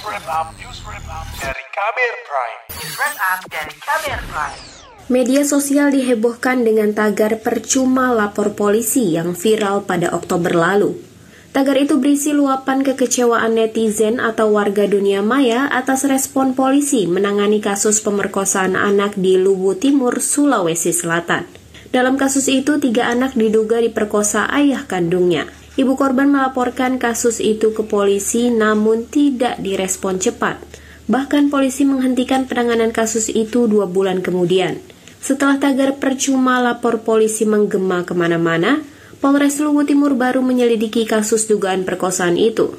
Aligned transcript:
wrap 0.00 0.48
dari 1.36 1.64
Kamer 1.76 2.14
Prime. 2.24 2.60
News 2.72 2.94
wrap 2.96 3.40
dari 3.52 3.74
Kamer 3.84 4.20
Prime. 4.32 4.58
Media 5.10 5.42
sosial 5.44 5.92
dihebohkan 5.92 6.64
dengan 6.64 6.96
tagar 6.96 7.36
percuma 7.44 8.14
lapor 8.14 8.56
polisi 8.56 9.12
yang 9.12 9.36
viral 9.36 9.84
pada 9.84 10.14
Oktober 10.16 10.56
lalu. 10.56 10.96
Tagar 11.50 11.76
itu 11.82 11.98
berisi 11.98 12.30
luapan 12.30 12.86
kekecewaan 12.86 13.58
netizen 13.58 14.22
atau 14.22 14.54
warga 14.54 14.86
dunia 14.86 15.20
maya 15.20 15.66
atas 15.66 16.06
respon 16.06 16.54
polisi 16.54 17.10
menangani 17.10 17.58
kasus 17.58 18.00
pemerkosaan 18.00 18.78
anak 18.78 19.18
di 19.18 19.34
Luwu 19.36 19.74
Timur, 19.76 20.22
Sulawesi 20.22 20.94
Selatan. 20.94 21.44
Dalam 21.90 22.14
kasus 22.14 22.46
itu, 22.46 22.78
tiga 22.78 23.10
anak 23.10 23.34
diduga 23.34 23.82
diperkosa 23.82 24.46
ayah 24.54 24.86
kandungnya. 24.86 25.50
Ibu 25.78 25.94
korban 25.94 26.34
melaporkan 26.34 26.98
kasus 26.98 27.38
itu 27.38 27.70
ke 27.70 27.86
polisi 27.86 28.50
namun 28.50 29.06
tidak 29.06 29.62
direspon 29.62 30.18
cepat. 30.18 30.58
Bahkan 31.06 31.50
polisi 31.50 31.86
menghentikan 31.86 32.50
penanganan 32.50 32.90
kasus 32.90 33.30
itu 33.30 33.70
dua 33.70 33.86
bulan 33.86 34.18
kemudian. 34.18 34.82
Setelah 35.20 35.60
tagar 35.60 36.00
percuma 36.00 36.58
lapor 36.58 37.06
polisi 37.06 37.46
menggema 37.46 38.02
ke 38.02 38.16
mana-mana, 38.16 38.82
Polres 39.20 39.60
Luwu 39.60 39.84
Timur 39.84 40.16
baru 40.16 40.40
menyelidiki 40.40 41.04
kasus 41.04 41.44
dugaan 41.44 41.84
perkosaan 41.84 42.40
itu. 42.40 42.72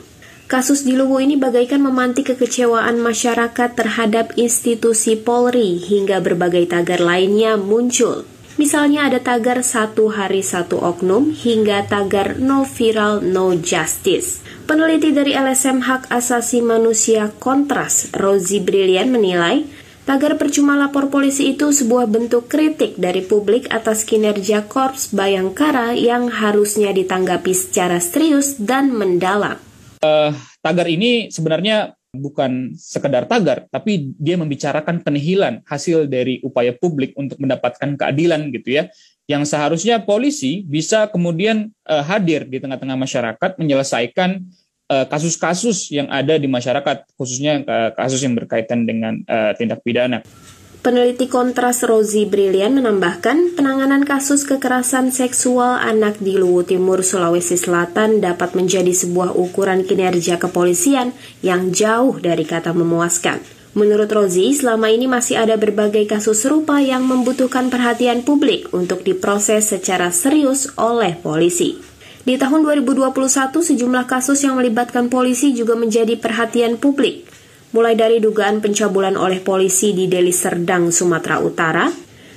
Kasus 0.49 0.83
di 0.83 0.97
Luwu 0.97 1.23
ini 1.23 1.39
bagaikan 1.39 1.79
memantik 1.79 2.33
kekecewaan 2.33 2.99
masyarakat 2.99 3.71
terhadap 3.71 4.35
institusi 4.35 5.15
Polri 5.15 5.79
hingga 5.79 6.19
berbagai 6.19 6.67
tagar 6.67 6.99
lainnya 6.99 7.55
muncul. 7.55 8.27
Misalnya 8.61 9.09
ada 9.09 9.17
tagar 9.17 9.65
satu 9.65 10.13
hari 10.13 10.45
satu 10.45 10.77
oknum 10.77 11.33
hingga 11.33 11.81
tagar 11.89 12.37
no 12.37 12.61
viral 12.61 13.25
no 13.25 13.57
justice. 13.57 14.45
Peneliti 14.69 15.09
dari 15.09 15.33
LSM 15.33 15.81
Hak 15.81 16.13
Asasi 16.13 16.61
Manusia 16.61 17.33
Kontras, 17.41 18.13
Rozi 18.13 18.61
Brilian 18.61 19.09
menilai, 19.09 19.65
Tagar 20.01 20.37
percuma 20.37 20.77
lapor 20.77 21.13
polisi 21.13 21.53
itu 21.53 21.69
sebuah 21.69 22.09
bentuk 22.09 22.49
kritik 22.49 22.97
dari 22.97 23.21
publik 23.21 23.69
atas 23.69 24.01
kinerja 24.01 24.65
Korps 24.65 25.13
Bayangkara 25.13 25.93
yang 25.93 26.25
harusnya 26.29 26.89
ditanggapi 26.89 27.53
secara 27.53 28.01
serius 28.01 28.57
dan 28.57 28.89
mendalam. 28.93 29.61
Uh, 30.01 30.33
tagar 30.61 30.89
ini 30.89 31.29
sebenarnya 31.29 31.93
bukan 32.11 32.75
sekedar 32.75 33.25
tagar, 33.27 33.67
tapi 33.71 34.11
dia 34.19 34.35
membicarakan 34.35 34.99
penihilan 34.99 35.63
hasil 35.63 36.11
dari 36.11 36.43
upaya 36.43 36.75
publik 36.75 37.15
untuk 37.15 37.39
mendapatkan 37.39 37.95
keadilan 37.95 38.51
gitu 38.51 38.83
ya. 38.83 38.83
Yang 39.25 39.55
seharusnya 39.55 40.03
polisi 40.03 40.67
bisa 40.67 41.07
kemudian 41.07 41.71
uh, 41.87 42.03
hadir 42.03 42.43
di 42.43 42.59
tengah-tengah 42.59 42.99
masyarakat 42.99 43.51
menyelesaikan 43.55 44.43
Eh, 44.91 45.07
kasus-kasus 45.07 45.87
yang 45.87 46.11
ada 46.11 46.35
di 46.35 46.51
masyarakat, 46.51 47.15
khususnya 47.15 47.63
eh, 47.63 47.89
kasus 47.95 48.27
yang 48.27 48.35
berkaitan 48.35 48.83
dengan 48.83 49.23
uh, 49.23 49.55
tindak 49.55 49.79
pidana. 49.87 50.19
Peneliti 50.81 51.29
kontras 51.29 51.85
Rozi 51.85 52.25
Brilian 52.25 52.73
menambahkan, 52.73 53.53
penanganan 53.53 54.01
kasus 54.01 54.41
kekerasan 54.49 55.13
seksual 55.13 55.77
anak 55.77 56.17
di 56.17 56.41
Luwu 56.41 56.65
Timur, 56.65 57.05
Sulawesi 57.05 57.53
Selatan 57.53 58.17
dapat 58.17 58.57
menjadi 58.57 58.89
sebuah 58.89 59.37
ukuran 59.37 59.85
kinerja 59.85 60.41
kepolisian 60.41 61.13
yang 61.45 61.69
jauh 61.69 62.17
dari 62.17 62.49
kata 62.49 62.73
memuaskan. 62.73 63.45
Menurut 63.77 64.09
Rozi, 64.09 64.57
selama 64.57 64.89
ini 64.89 65.05
masih 65.05 65.45
ada 65.45 65.53
berbagai 65.53 66.09
kasus 66.09 66.41
serupa 66.41 66.81
yang 66.81 67.05
membutuhkan 67.05 67.69
perhatian 67.69 68.25
publik 68.25 68.73
untuk 68.73 69.05
diproses 69.05 69.69
secara 69.69 70.09
serius 70.09 70.65
oleh 70.81 71.13
polisi. 71.13 71.77
Di 72.25 72.41
tahun 72.41 72.65
2021, 72.65 73.13
sejumlah 73.53 74.09
kasus 74.09 74.41
yang 74.41 74.57
melibatkan 74.57 75.13
polisi 75.13 75.53
juga 75.53 75.77
menjadi 75.77 76.17
perhatian 76.17 76.81
publik, 76.81 77.30
mulai 77.71 77.95
dari 77.95 78.19
dugaan 78.19 78.59
pencabulan 78.59 79.15
oleh 79.15 79.39
polisi 79.39 79.95
di 79.95 80.07
Deli 80.11 80.35
Serdang, 80.35 80.91
Sumatera 80.91 81.39
Utara, 81.39 81.87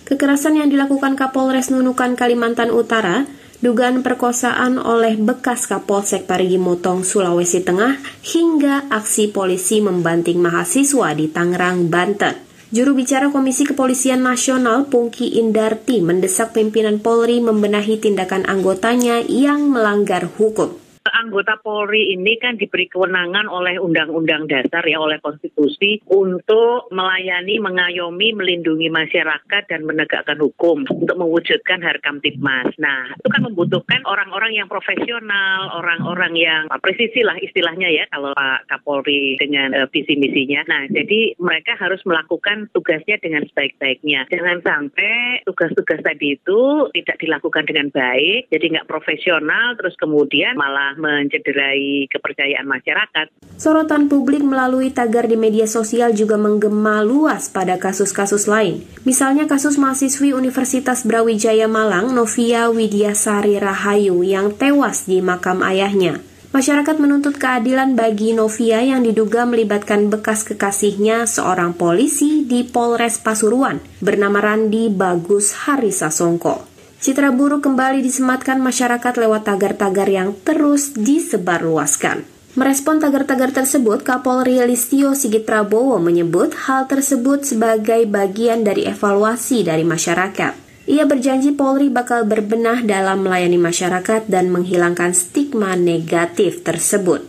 kekerasan 0.07 0.63
yang 0.63 0.71
dilakukan 0.71 1.19
Kapolres 1.19 1.75
Nunukan, 1.75 2.15
Kalimantan 2.15 2.71
Utara, 2.71 3.27
dugaan 3.59 4.07
perkosaan 4.07 4.79
oleh 4.79 5.19
bekas 5.19 5.67
Kapolsek 5.67 6.31
Parigi 6.31 6.59
Motong, 6.59 7.03
Sulawesi 7.03 7.67
Tengah, 7.67 7.99
hingga 8.23 8.87
aksi 8.91 9.35
polisi 9.35 9.83
membanting 9.83 10.39
mahasiswa 10.39 11.11
di 11.19 11.27
Tangerang, 11.31 11.91
Banten. 11.91 12.39
Juru 12.75 12.99
bicara 12.99 13.31
Komisi 13.31 13.63
Kepolisian 13.63 14.27
Nasional 14.27 14.91
Pungki 14.91 15.39
Indarti 15.39 16.03
mendesak 16.03 16.59
pimpinan 16.59 16.99
Polri 16.99 17.39
membenahi 17.39 18.03
tindakan 18.03 18.51
anggotanya 18.51 19.23
yang 19.23 19.71
melanggar 19.71 20.27
hukum 20.27 20.75
anggota 21.25 21.57
Polri 21.65 22.13
ini 22.13 22.37
kan 22.37 22.61
diberi 22.61 22.85
kewenangan 22.93 23.49
oleh 23.49 23.81
Undang-Undang 23.81 24.53
Dasar 24.53 24.85
ya 24.85 25.01
oleh 25.01 25.17
Konstitusi 25.25 26.05
untuk 26.13 26.93
melayani, 26.93 27.57
mengayomi, 27.59 28.37
melindungi 28.37 28.93
masyarakat 28.93 29.63
dan 29.73 29.89
menegakkan 29.89 30.37
hukum 30.37 30.85
untuk 30.85 31.17
mewujudkan 31.17 31.81
harkam 31.81 32.21
tipmas. 32.21 32.69
Nah, 32.77 33.17
itu 33.17 33.29
kan 33.33 33.43
membutuhkan 33.49 34.05
orang-orang 34.05 34.53
yang 34.53 34.69
profesional, 34.69 35.73
orang-orang 35.81 36.37
yang 36.37 36.63
presisi 36.85 37.25
lah 37.25 37.41
istilahnya 37.41 37.89
ya 37.89 38.05
kalau 38.13 38.37
Pak 38.37 38.69
Kapolri 38.69 39.41
dengan 39.41 39.73
uh, 39.73 39.89
visi 39.89 40.19
misinya. 40.21 40.61
Nah, 40.69 40.85
jadi 40.93 41.39
mereka 41.41 41.79
harus 41.81 42.05
melakukan 42.05 42.69
tugasnya 42.77 43.17
dengan 43.23 43.47
sebaik-baiknya. 43.49 44.29
Jangan 44.29 44.61
sampai 44.61 45.41
tugas-tugas 45.49 46.05
tadi 46.05 46.37
itu 46.37 46.91
tidak 46.93 47.17
dilakukan 47.23 47.65
dengan 47.65 47.89
baik, 47.95 48.53
jadi 48.53 48.65
nggak 48.79 48.91
profesional, 48.91 49.79
terus 49.79 49.95
kemudian 49.97 50.59
malah 50.59 50.97
mencederai 51.15 52.11
kepercayaan 52.11 52.67
masyarakat. 52.67 53.31
Sorotan 53.55 54.11
publik 54.11 54.43
melalui 54.43 54.91
tagar 54.91 55.31
di 55.31 55.39
media 55.39 55.71
sosial 55.71 56.11
juga 56.11 56.35
menggema 56.35 57.07
luas 57.07 57.47
pada 57.47 57.79
kasus-kasus 57.79 58.51
lain. 58.51 58.83
Misalnya 59.07 59.47
kasus 59.47 59.79
mahasiswi 59.79 60.35
Universitas 60.35 61.07
Brawijaya 61.07 61.71
Malang, 61.71 62.11
Novia 62.11 62.67
Widyasari 62.67 63.63
Rahayu 63.63 64.27
yang 64.27 64.51
tewas 64.59 65.07
di 65.07 65.23
makam 65.23 65.63
ayahnya. 65.63 66.19
Masyarakat 66.55 67.03
menuntut 67.03 67.35
keadilan 67.35 67.99
bagi 67.99 68.31
Novia 68.31 68.79
yang 68.79 69.03
diduga 69.03 69.43
melibatkan 69.43 70.07
bekas 70.07 70.47
kekasihnya 70.47 71.27
seorang 71.27 71.75
polisi 71.75 72.47
di 72.47 72.63
Polres 72.63 73.19
Pasuruan 73.19 73.83
bernama 73.99 74.39
Randi 74.39 74.87
Bagus 74.87 75.67
Harisasongko. 75.67 76.74
Citra 77.05 77.37
buruk 77.37 77.69
kembali 77.69 78.01
disematkan 78.01 78.65
masyarakat 78.65 79.13
lewat 79.21 79.45
tagar-tagar 79.45 80.09
yang 80.09 80.33
terus 80.41 80.97
disebarluaskan. 80.97 82.25
Merespon 82.57 82.97
tagar-tagar 82.97 83.53
tersebut, 83.53 84.01
Kapolri 84.01 84.57
Listio 84.65 85.13
Sigit 85.13 85.45
Prabowo 85.45 86.01
menyebut 86.01 86.57
hal 86.65 86.89
tersebut 86.89 87.45
sebagai 87.45 88.09
bagian 88.09 88.65
dari 88.65 88.89
evaluasi 88.89 89.69
dari 89.69 89.85
masyarakat. 89.85 90.57
Ia 90.89 91.05
berjanji 91.05 91.53
Polri 91.53 91.93
bakal 91.93 92.25
berbenah 92.25 92.81
dalam 92.89 93.21
melayani 93.21 93.61
masyarakat 93.61 94.25
dan 94.33 94.49
menghilangkan 94.49 95.13
stigma 95.13 95.77
negatif 95.77 96.65
tersebut. 96.65 97.21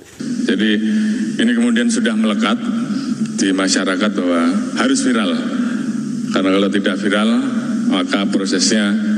Jadi 0.48 0.72
ini 1.36 1.52
kemudian 1.52 1.92
sudah 1.92 2.16
melekat 2.16 2.64
di 3.36 3.52
masyarakat 3.52 4.08
bahwa 4.24 4.56
harus 4.80 5.04
viral. 5.04 5.36
Karena 6.32 6.64
kalau 6.64 6.70
tidak 6.72 6.96
viral, 6.96 7.30
maka 7.92 8.24
prosesnya 8.32 9.15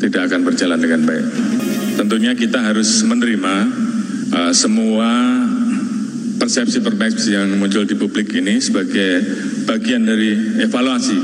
tidak 0.00 0.32
akan 0.32 0.40
berjalan 0.48 0.80
dengan 0.80 1.04
baik. 1.04 1.26
Tentunya 2.00 2.32
kita 2.32 2.64
harus 2.64 3.04
menerima 3.04 3.54
uh, 4.32 4.52
semua 4.56 5.08
persepsi-persepsi 6.40 7.36
yang 7.36 7.60
muncul 7.60 7.84
di 7.84 7.92
publik 7.92 8.32
ini 8.32 8.56
sebagai 8.64 9.20
bagian 9.68 10.08
dari 10.08 10.64
evaluasi. 10.64 11.20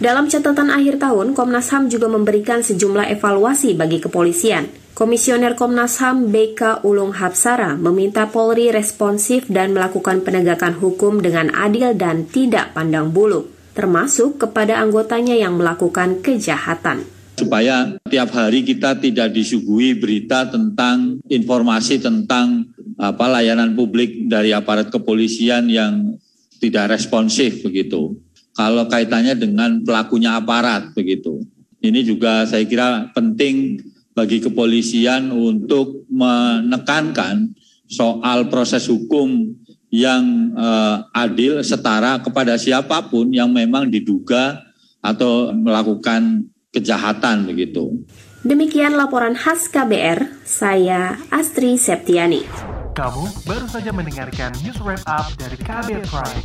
Dalam 0.00 0.28
catatan 0.28 0.72
akhir 0.72 1.00
tahun, 1.00 1.36
Komnas 1.36 1.72
HAM 1.72 1.92
juga 1.92 2.08
memberikan 2.08 2.64
sejumlah 2.64 3.12
evaluasi 3.12 3.76
bagi 3.76 4.00
kepolisian. 4.00 4.68
Komisioner 4.96 5.52
Komnas 5.60 6.00
HAM 6.00 6.32
BK 6.32 6.80
Ulung 6.88 7.12
Hapsara 7.12 7.76
meminta 7.76 8.32
Polri 8.32 8.72
responsif 8.72 9.44
dan 9.52 9.76
melakukan 9.76 10.24
penegakan 10.24 10.80
hukum 10.80 11.20
dengan 11.20 11.52
adil 11.52 11.92
dan 11.92 12.24
tidak 12.24 12.72
pandang 12.72 13.12
bulu, 13.12 13.52
termasuk 13.76 14.40
kepada 14.40 14.80
anggotanya 14.80 15.36
yang 15.36 15.60
melakukan 15.60 16.24
kejahatan 16.24 17.04
supaya 17.36 17.92
tiap 18.08 18.32
hari 18.32 18.64
kita 18.64 18.96
tidak 18.96 19.36
disuguhi 19.36 20.00
berita 20.00 20.48
tentang 20.48 21.20
informasi 21.28 22.00
tentang 22.00 22.72
apa 22.96 23.28
layanan 23.28 23.76
publik 23.76 24.24
dari 24.24 24.56
aparat 24.56 24.88
kepolisian 24.88 25.68
yang 25.68 26.16
tidak 26.56 26.96
responsif 26.96 27.60
begitu. 27.60 28.16
Kalau 28.56 28.88
kaitannya 28.88 29.36
dengan 29.36 29.84
pelakunya 29.84 30.40
aparat 30.40 30.96
begitu. 30.96 31.44
Ini 31.84 32.00
juga 32.08 32.48
saya 32.48 32.64
kira 32.64 33.12
penting 33.12 33.84
bagi 34.16 34.40
kepolisian 34.40 35.28
untuk 35.28 36.08
menekankan 36.08 37.52
soal 37.84 38.48
proses 38.48 38.88
hukum 38.88 39.52
yang 39.92 40.56
uh, 40.56 41.04
adil 41.12 41.60
setara 41.60 42.18
kepada 42.24 42.56
siapa 42.56 43.06
pun 43.12 43.28
yang 43.28 43.52
memang 43.52 43.92
diduga 43.92 44.64
atau 45.04 45.52
melakukan 45.52 46.48
kejahatan 46.76 47.48
begitu. 47.48 48.04
Demikian 48.44 48.94
laporan 48.94 49.32
khas 49.32 49.72
KBR, 49.72 50.44
saya 50.44 51.16
Astri 51.32 51.80
Septiani. 51.80 52.44
Kamu 52.92 53.28
baru 53.48 53.66
saja 53.68 53.90
mendengarkan 53.92 54.52
news 54.60 54.78
wrap 54.84 55.00
up 55.08 55.32
dari 55.40 55.56
Kabel 55.60 56.04
Prime. 56.04 56.44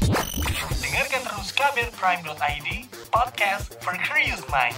Dengarkan 0.80 1.22
terus 1.28 1.52
kbrprime.id, 1.56 2.70
podcast 3.12 3.76
for 3.84 3.96
curious 4.04 4.42
mind. 4.48 4.76